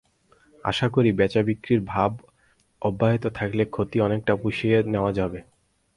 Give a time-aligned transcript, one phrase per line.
[0.63, 2.11] আশা করছি, বেচা-বিক্রির ভাব
[2.81, 5.39] অব্যাহত থাকলে ক্ষতি অনেকটা পুষিয়ে নেওয়া যাবে।